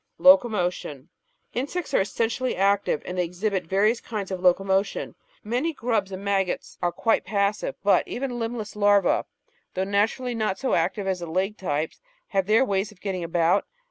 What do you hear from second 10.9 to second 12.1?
as the legged types,